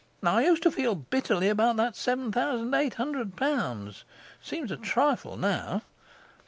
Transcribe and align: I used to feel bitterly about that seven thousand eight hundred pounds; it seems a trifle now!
I 0.23 0.43
used 0.45 0.63
to 0.63 0.71
feel 0.71 0.95
bitterly 0.95 1.47
about 1.47 1.75
that 1.77 1.95
seven 1.95 2.31
thousand 2.31 2.73
eight 2.73 2.95
hundred 2.95 3.35
pounds; 3.35 4.03
it 4.41 4.47
seems 4.47 4.71
a 4.71 4.77
trifle 4.77 5.37
now! 5.37 5.83